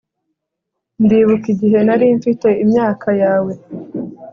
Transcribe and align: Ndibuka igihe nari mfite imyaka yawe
Ndibuka 1.03 1.45
igihe 1.53 1.79
nari 1.87 2.05
mfite 2.19 2.49
imyaka 2.63 3.07
yawe 3.21 3.53